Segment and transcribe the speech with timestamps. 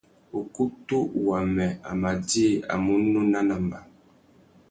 [0.39, 0.97] Ukutu
[1.27, 3.79] wamê a má djï a munú nanamba.